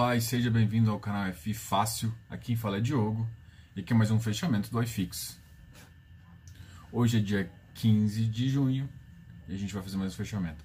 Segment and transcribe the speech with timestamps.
[0.00, 2.10] Olá e seja bem-vindo ao canal F Fácil.
[2.30, 3.28] Aqui fala é Diogo
[3.76, 5.38] e aqui é mais um fechamento do iFix.
[6.90, 8.88] Hoje é dia 15 de junho
[9.46, 10.64] e a gente vai fazer mais um fechamento.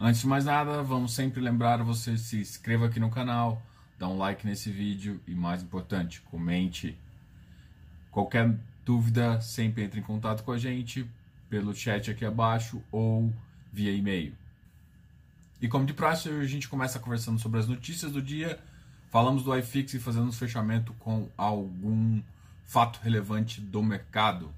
[0.00, 3.64] Antes de mais nada, vamos sempre lembrar você se inscreva aqui no canal,
[4.00, 6.98] dá um like nesse vídeo e mais importante, comente.
[8.10, 8.52] Qualquer
[8.84, 11.08] dúvida, sempre entre em contato com a gente
[11.48, 13.32] pelo chat aqui abaixo ou
[13.72, 14.34] via e-mail.
[15.60, 18.58] E como de praxe, a gente começa conversando sobre as notícias do dia,
[19.12, 22.20] falamos do iFix e fazemos fechamento com algum
[22.64, 24.52] fato relevante do mercado.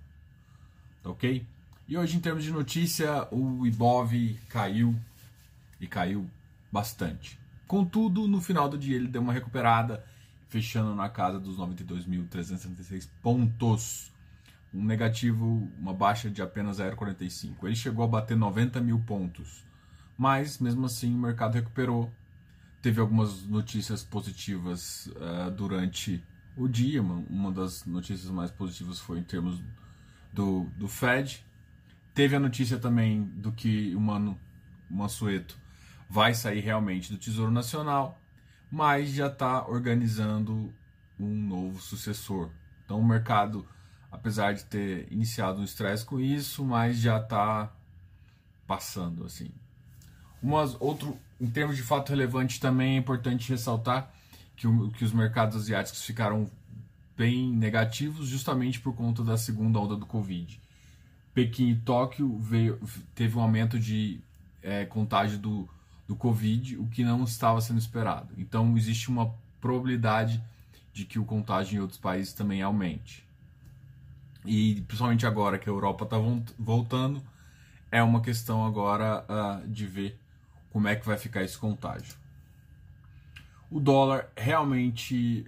[1.03, 1.47] Tá ok?
[1.87, 4.13] E hoje, em termos de notícia, o Ibov
[4.49, 4.99] caiu
[5.79, 6.27] e caiu
[6.73, 7.39] bastante.
[7.67, 10.03] Contudo, no final do dia ele deu uma recuperada,
[10.49, 14.11] fechando na casa dos 92.376 pontos.
[14.73, 17.65] Um negativo, uma baixa de apenas 0,45.
[17.65, 19.63] Ele chegou a bater 90 mil pontos
[20.17, 22.11] mas mesmo assim o mercado recuperou.
[22.85, 26.23] Teve algumas notícias positivas uh, durante
[26.55, 27.01] o dia.
[27.01, 29.59] Uma, uma, das notícias mais positivas foi em termos
[30.31, 31.43] do, do Fed.
[32.13, 34.39] Teve a notícia também do que o Mano
[34.91, 35.59] Mansueto
[36.11, 38.21] vai sair realmente do Tesouro Nacional,
[38.71, 40.71] mas já está organizando
[41.19, 42.51] um novo sucessor.
[42.85, 43.67] Então o mercado,
[44.13, 47.75] apesar de ter iniciado um estresse com isso, mas já está
[48.67, 49.51] passando assim.
[50.45, 54.13] Umas, outro, em termos de fato relevante, também é importante ressaltar
[54.55, 56.51] que, o, que os mercados asiáticos ficaram
[57.17, 60.61] bem negativos justamente por conta da segunda onda do Covid.
[61.33, 62.79] Pequim e Tóquio veio,
[63.15, 64.21] teve um aumento de
[64.63, 65.67] é, contágio do,
[66.07, 68.29] do Covid, o que não estava sendo esperado.
[68.37, 70.45] Então, existe uma probabilidade
[70.93, 73.27] de que o contágio em outros países também aumente.
[74.45, 76.19] E principalmente agora que a Europa está
[76.59, 77.23] voltando,
[77.91, 80.21] é uma questão agora uh, de ver
[80.75, 82.17] como é que vai ficar esse contágio.
[83.71, 85.47] O dólar realmente,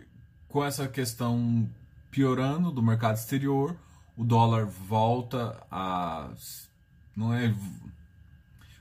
[0.48, 1.68] com essa questão
[2.12, 3.76] piorando do mercado exterior,
[4.16, 6.30] o dólar volta a.
[7.16, 7.52] Não é.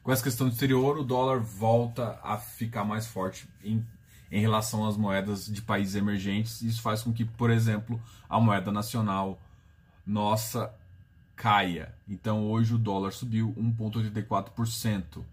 [0.04, 3.84] Com essa questão exterior, o dólar volta a ficar mais forte em,
[4.32, 6.62] em relação às moedas de países emergentes.
[6.62, 8.00] Isso faz com que, por exemplo,
[8.30, 9.42] a moeda nacional
[10.06, 10.72] nossa
[11.36, 11.92] caia.
[12.08, 15.26] Então hoje o dólar subiu 1,84%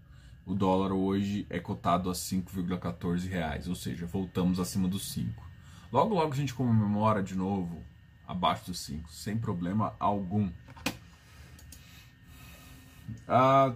[0.45, 5.43] o dólar hoje é cotado a 5,14 reais, ou seja, voltamos acima dos 5.
[5.91, 7.81] Logo, logo a gente comemora de novo
[8.27, 10.49] abaixo dos 5, sem problema algum.
[13.27, 13.73] Ah,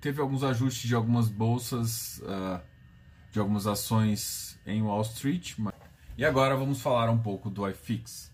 [0.00, 2.60] teve alguns ajustes de algumas bolsas, ah,
[3.32, 5.54] de algumas ações em Wall Street.
[5.58, 5.74] Mas...
[6.18, 8.30] E agora vamos falar um pouco do iFix.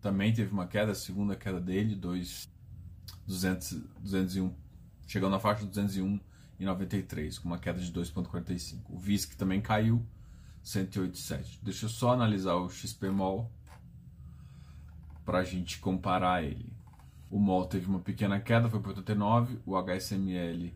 [0.02, 2.50] também teve uma queda, a segunda queda dele, 2,
[3.28, 4.54] 200, 201,
[5.08, 8.82] chegando na faixa de 201,93, com uma queda de 2,45.
[8.90, 10.06] O VISC também caiu,
[10.64, 11.60] 108,7.
[11.62, 13.52] Deixa eu só analisar o XPMOL
[15.30, 16.74] para a gente comparar ele.
[17.30, 20.74] O MOL teve uma pequena queda, foi para 89, o HSML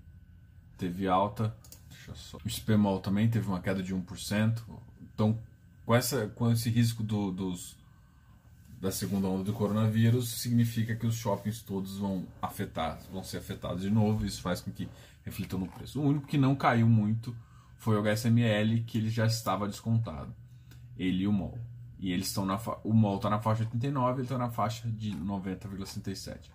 [0.77, 1.55] teve alta,
[2.45, 4.61] o SPMOL também teve uma queda de 1%.
[5.11, 5.39] Então,
[5.83, 7.75] com, essa, com esse risco do, dos,
[8.79, 13.81] da segunda onda do coronavírus, significa que os shoppings todos vão afetar, vão ser afetados
[13.81, 14.87] de novo, isso faz com que
[15.25, 15.99] reflitam no preço.
[15.99, 17.35] O único que não caiu muito
[17.75, 20.31] foi o HSML, que ele já estava descontado,
[20.95, 21.57] ele e o MOL.
[22.03, 22.77] E eles estão na fa...
[22.83, 26.51] o MOL está na faixa de 89, ele está na faixa de 90,67.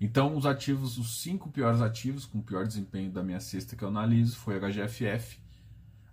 [0.00, 3.88] Então, os ativos, os cinco piores ativos com pior desempenho da minha cesta que eu
[3.88, 5.40] analiso foi HGFF,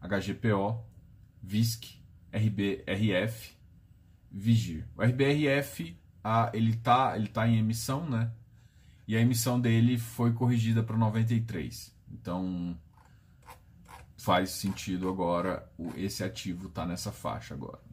[0.01, 0.83] HGPO,
[1.43, 2.01] VISC,
[2.33, 3.55] RBRF,
[4.31, 4.87] Vigir.
[4.97, 8.31] O RBRF, a, ele está ele tá em emissão, né?
[9.07, 11.95] E a emissão dele foi corrigida para 93.
[12.11, 12.75] Então,
[14.17, 17.90] faz sentido agora esse ativo tá nessa faixa agora.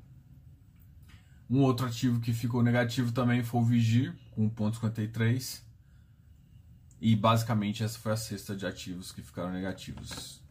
[1.51, 5.63] Um outro ativo que ficou negativo também foi o Vigir, com 1,53.
[7.01, 10.43] E basicamente essa foi a cesta de ativos que ficaram negativos.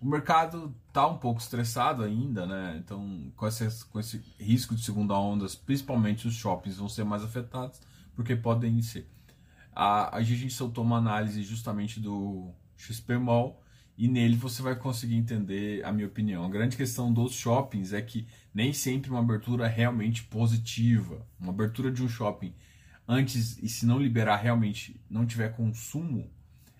[0.00, 2.76] O mercado está um pouco estressado ainda, né?
[2.78, 7.22] Então, com esse, com esse risco de segunda onda, principalmente os shoppings vão ser mais
[7.22, 7.80] afetados,
[8.14, 9.08] porque podem ser.
[9.74, 13.63] A, a gente soltou uma análise justamente do XP Mall
[13.96, 16.44] e nele você vai conseguir entender a minha opinião.
[16.44, 21.26] A grande questão dos shoppings é que nem sempre uma abertura realmente positiva.
[21.38, 22.52] Uma abertura de um shopping
[23.06, 26.28] antes e se não liberar realmente não tiver consumo,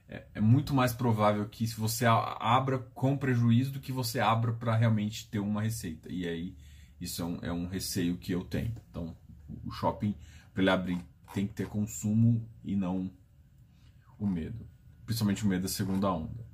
[0.08, 4.52] é, é muito mais provável que se você abra com prejuízo do que você abra
[4.52, 6.10] para realmente ter uma receita.
[6.10, 6.56] E aí
[7.00, 8.74] isso é um, é um receio que eu tenho.
[8.90, 9.16] Então
[9.64, 10.14] o shopping
[10.52, 10.98] para ele abrir
[11.32, 13.10] tem que ter consumo e não
[14.18, 14.66] o medo,
[15.04, 16.53] principalmente o medo da segunda onda.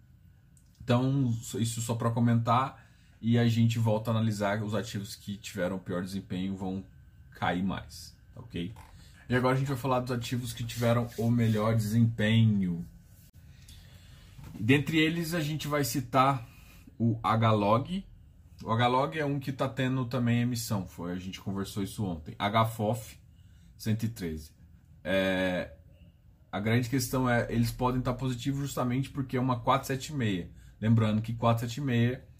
[0.83, 2.85] Então, isso só para comentar
[3.21, 6.85] e a gente volta a analisar os ativos que tiveram pior desempenho vão
[7.33, 8.73] cair mais, ok?
[9.29, 12.85] E agora a gente vai falar dos ativos que tiveram o melhor desempenho.
[14.59, 16.49] Dentre eles a gente vai citar
[16.99, 18.05] o HLOG.
[18.63, 22.35] O HLOG é um que está tendo também emissão, foi a gente conversou isso ontem.
[22.39, 23.19] HFOF
[23.79, 24.51] 113.
[25.05, 25.73] É,
[26.51, 31.21] a grande questão é eles podem estar tá positivos justamente porque é uma 476 Lembrando
[31.21, 32.31] que 476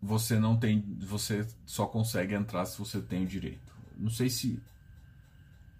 [0.00, 3.74] você não tem, você só consegue entrar se você tem o direito.
[3.96, 4.62] Não sei se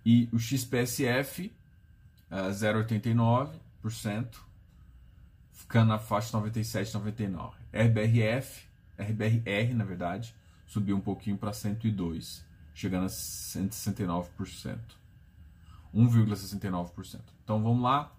[0.06, 1.52] e o XPSF
[2.30, 4.36] uh, 0,89%,
[5.50, 7.54] ficando na faixa 97,99.
[7.72, 10.32] RBRF, RBRR na verdade,
[10.64, 14.78] subiu um pouquinho para 102, chegando a 169%.
[15.92, 17.20] 1,69%.
[17.42, 18.12] Então vamos lá.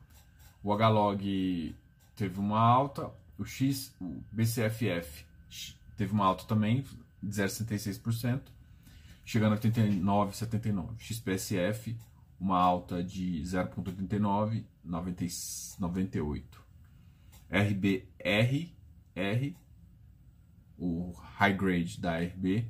[0.61, 1.73] O HLOG
[2.17, 5.25] teve uma alta, o X, o BCFF
[5.95, 6.83] teve uma alta também
[7.21, 8.41] de 0,66%,
[9.25, 10.99] chegando a 89,79.
[10.99, 11.97] XPSF
[12.39, 16.65] uma alta de 0,89, 98.
[17.49, 18.75] RBR,
[19.15, 19.57] R,
[20.77, 22.69] o high grade da RB,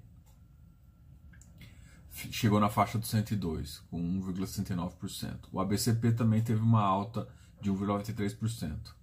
[2.31, 5.48] chegou na faixa do 102, com 1,69%.
[5.52, 7.28] O ABCP também teve uma alta
[7.62, 8.96] de 1,93%.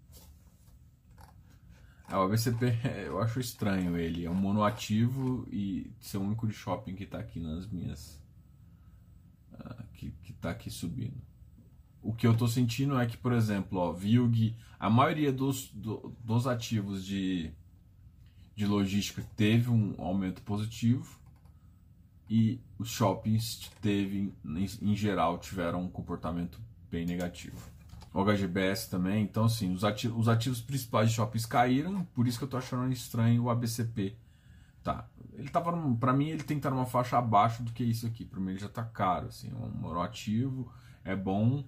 [2.08, 2.74] É, o ABCP,
[3.06, 4.24] eu acho estranho ele.
[4.24, 8.22] É um monoativo e ser o único de shopping que está aqui nas minhas.
[9.52, 11.20] Uh, que, que tá aqui subindo.
[12.02, 16.14] O que eu estou sentindo é que, por exemplo, ó, VILG, a maioria dos, do,
[16.22, 17.50] dos ativos de,
[18.54, 21.18] de logística teve um aumento positivo
[22.28, 26.60] e os shoppings teve, em, em geral, tiveram um comportamento
[26.90, 27.73] bem negativo
[28.14, 29.24] o HGBS também.
[29.24, 32.56] Então, assim, os ativos, os ativos principais de shoppings caíram, por isso que eu tô
[32.56, 34.16] achando estranho o ABCP.
[34.84, 38.06] Tá, ele tava, para mim, ele tem que estar numa faixa abaixo do que isso
[38.06, 38.24] aqui.
[38.24, 40.70] Para mim, ele já tá caro, assim, é um ativo,
[41.02, 41.64] é bom,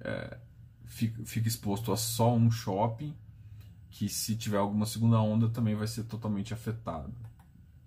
[0.00, 0.38] é,
[0.84, 3.16] fica, fica exposto a só um shopping,
[3.90, 7.12] que se tiver alguma segunda onda também vai ser totalmente afetado.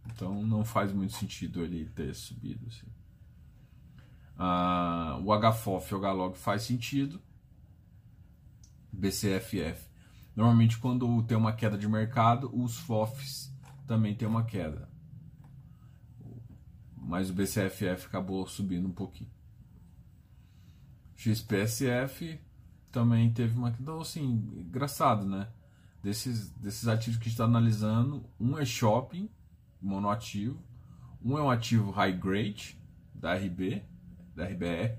[0.07, 2.87] Então, não faz muito sentido ele ter subido, assim.
[4.37, 7.21] Ah, o HFOF e o HLOG faz sentido,
[9.01, 9.89] BCFF.
[10.35, 13.51] Normalmente, quando tem uma queda de mercado, os FOFs
[13.87, 14.87] também tem uma queda.
[16.95, 19.31] Mas o BCFF acabou subindo um pouquinho.
[21.15, 22.39] XPSF
[22.91, 23.81] também teve uma queda.
[23.81, 24.23] Então, assim,
[24.55, 25.49] engraçado, né?
[26.03, 29.29] Desses, desses ativos que a gente está analisando, um é shopping,
[29.81, 30.63] monoativo,
[31.23, 32.79] um é um ativo high grade,
[33.13, 33.83] da RB,
[34.35, 34.97] da RBR,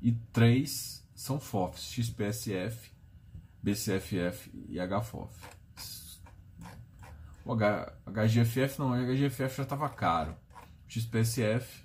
[0.00, 2.97] e três são FOFs, XPSF
[3.68, 5.30] BCFF e HFOF.
[7.44, 10.34] O H, HGFF não, o HGFF já estava caro.
[10.86, 11.84] XPSF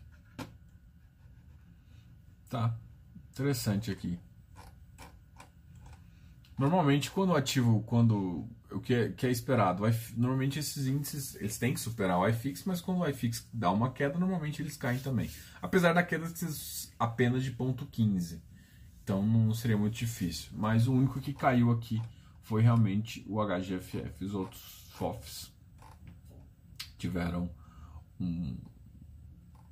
[2.49, 2.73] tá
[3.31, 4.17] interessante aqui.
[6.57, 9.83] Normalmente quando o ativo, quando o que é, que é esperado,
[10.15, 13.91] normalmente esses índices eles têm que superar o iFix, mas quando o iFix dá uma
[13.91, 15.29] queda, normalmente eles caem também.
[15.61, 16.31] Apesar da queda
[16.97, 18.41] apenas de ponto 15.
[19.03, 20.49] Então não seria muito difícil.
[20.53, 22.01] Mas o único que caiu aqui
[22.41, 24.23] foi realmente o HGFF.
[24.23, 25.51] Os outros FOFs
[26.97, 27.49] tiveram
[28.19, 28.57] um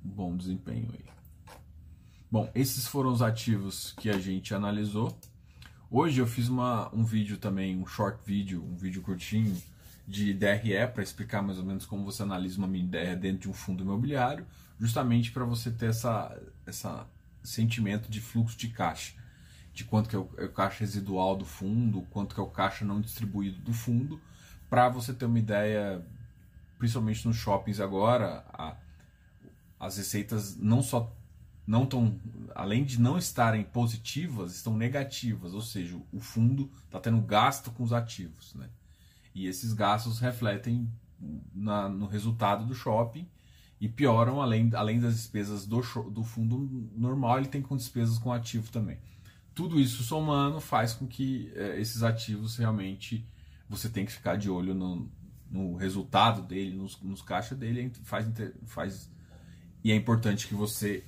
[0.02, 1.04] bom desempenho aí.
[2.30, 5.16] Bom, esses foram os ativos que a gente analisou.
[5.90, 9.54] Hoje eu fiz uma, um vídeo também, um short vídeo, um vídeo curtinho
[10.06, 13.48] de DRE para explicar mais ou menos como você analisa uma mini DRE dentro de
[13.50, 14.46] um fundo imobiliário,
[14.78, 16.34] justamente para você ter essa,
[16.66, 17.06] essa
[17.44, 19.21] sentimento de fluxo de caixa
[19.72, 22.48] de quanto que é o, é o caixa residual do fundo, quanto que é o
[22.48, 24.20] caixa não distribuído do fundo,
[24.68, 26.04] para você ter uma ideia,
[26.78, 28.76] principalmente nos shoppings agora, a,
[29.78, 31.14] as receitas não só
[31.66, 32.20] não estão,
[32.54, 37.84] além de não estarem positivas, estão negativas, ou seja, o fundo está tendo gasto com
[37.84, 38.68] os ativos, né?
[39.34, 40.90] E esses gastos refletem
[41.54, 43.28] na, no resultado do shopping
[43.80, 48.32] e pioram além, além das despesas do, do fundo normal, ele tem com despesas com
[48.32, 48.98] ativo também.
[49.54, 53.26] Tudo isso somando faz com que é, esses ativos realmente
[53.68, 55.10] você tem que ficar de olho no,
[55.50, 58.26] no resultado dele, nos, nos caixas dele, faz,
[58.66, 59.10] faz
[59.84, 61.04] e é importante que você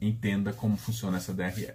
[0.00, 1.72] entenda como funciona essa DRE.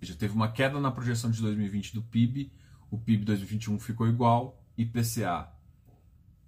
[0.00, 2.52] Já teve uma queda na projeção de 2020 do PIB,
[2.90, 5.48] o PIB 2021 ficou igual, IPCA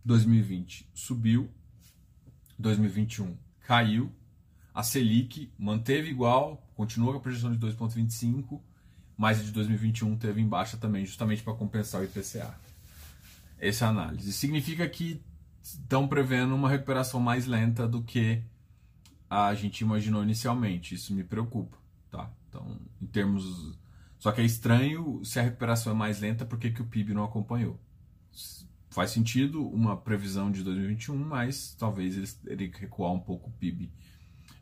[0.05, 1.51] 2020 subiu,
[2.59, 4.13] 2021 caiu,
[4.73, 8.61] a Selic manteve igual, continua com a projeção de 2,25,
[9.17, 12.55] mas de 2021 teve em baixa também, justamente para compensar o IPCA.
[13.59, 14.33] Essa é análise.
[14.33, 15.23] Significa que
[15.63, 18.43] estão prevendo uma recuperação mais lenta do que
[19.31, 20.95] a gente imaginou inicialmente.
[20.95, 21.77] Isso me preocupa,
[22.11, 22.31] tá?
[22.49, 23.79] Então, em termos.
[24.19, 27.25] Só que é estranho se a recuperação é mais lenta, por que, o PIB não
[27.25, 27.79] acompanhou?
[28.95, 33.91] faz sentido uma previsão de 2021, mas talvez que recuar um pouco o PIB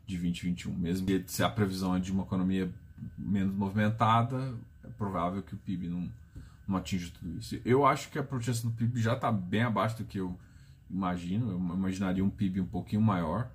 [0.07, 0.73] de 2021.
[0.73, 2.73] Mesmo se a previsão é de uma economia
[3.17, 6.11] menos movimentada, é provável que o PIB não,
[6.67, 7.59] não atinja tudo isso.
[7.65, 10.37] Eu acho que a projeção do PIB já está bem abaixo do que eu
[10.89, 11.51] imagino.
[11.51, 13.49] Eu imaginaria um PIB um pouquinho maior,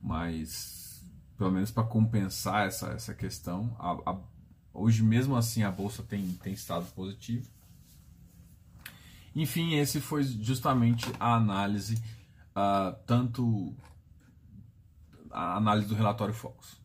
[0.00, 1.04] mas
[1.36, 4.18] pelo menos para compensar essa, essa questão, a, a,
[4.74, 7.48] hoje mesmo assim a bolsa tem, tem estado positivo
[9.34, 11.94] enfim, esse foi justamente a análise,
[12.50, 13.74] uh, tanto
[15.30, 16.79] a análise do relatório Focus.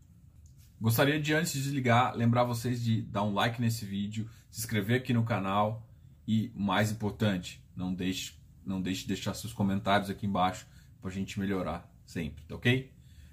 [0.80, 5.02] Gostaria de, antes de desligar, lembrar vocês de dar um like nesse vídeo, se inscrever
[5.02, 5.88] aqui no canal
[6.28, 8.34] e, mais importante, não deixe,
[8.66, 10.68] não deixe de deixar seus comentários aqui embaixo
[11.02, 12.92] para a gente melhorar sempre, tá ok?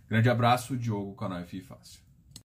[0.08, 2.11] Grande abraço, Diogo, canal FI Fácil.